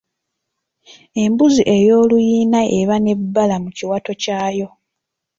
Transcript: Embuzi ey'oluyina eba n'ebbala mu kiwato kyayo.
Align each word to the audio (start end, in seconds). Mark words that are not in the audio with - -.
Embuzi 1.23 1.61
ey'oluyina 1.75 2.61
eba 2.79 2.95
n'ebbala 2.99 3.55
mu 3.63 3.69
kiwato 3.77 4.11
kyayo. 4.21 4.67